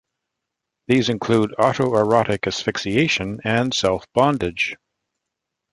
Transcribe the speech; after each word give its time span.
These 0.87 1.09
include 1.09 1.53
autoerotic 1.59 2.47
asphyxiation 2.47 3.39
and 3.43 3.71
self-bondage. 3.71 4.75